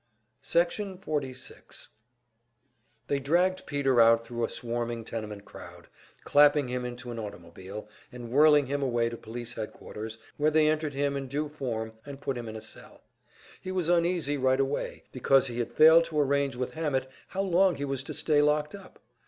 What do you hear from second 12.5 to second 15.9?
a cell. He was uneasy right away, because he had